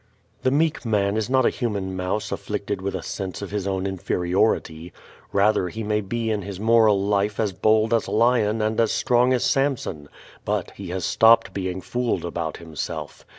The 0.41 0.49
meek 0.49 0.83
man 0.83 1.15
is 1.15 1.29
not 1.29 1.45
a 1.45 1.51
human 1.51 1.95
mouse 1.95 2.31
afflicted 2.31 2.81
with 2.81 2.95
a 2.95 3.03
sense 3.03 3.43
of 3.43 3.51
his 3.51 3.67
own 3.67 3.85
inferiority. 3.85 4.91
Rather 5.31 5.69
he 5.69 5.83
may 5.83 6.01
be 6.01 6.31
in 6.31 6.41
his 6.41 6.59
moral 6.59 6.99
life 6.99 7.39
as 7.39 7.53
bold 7.53 7.93
as 7.93 8.07
a 8.07 8.11
lion 8.11 8.63
and 8.63 8.79
as 8.81 8.91
strong 8.91 9.31
as 9.31 9.43
Samson; 9.43 10.09
but 10.43 10.71
he 10.71 10.87
has 10.89 11.05
stopped 11.05 11.53
being 11.53 11.81
fooled 11.81 12.25
about 12.25 12.57
himself. 12.57 13.25